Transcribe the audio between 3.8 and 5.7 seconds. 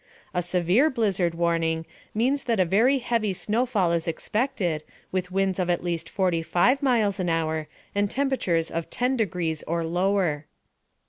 is expected, with winds of